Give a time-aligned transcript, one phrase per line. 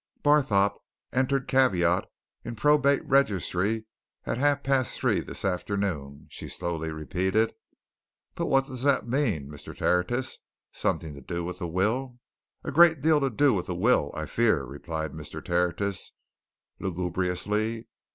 [0.23, 0.79] "'Barthorpe
[1.13, 2.09] entered caveat
[2.43, 3.85] in Probate Registry
[4.25, 7.53] at half past three this afternoon,'" she slowly repeated.
[8.33, 9.77] "But what does that mean, Mr.
[9.77, 10.39] Tertius?
[10.71, 12.17] Something to do with the will?"
[12.63, 15.45] "A great deal to do with the will, I fear!" replied Mr.
[15.45, 16.13] Tertius,
[16.79, 17.87] lugubriously.